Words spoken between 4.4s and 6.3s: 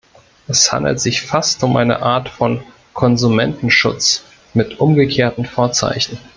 mit umgekehrten Vorzeichen.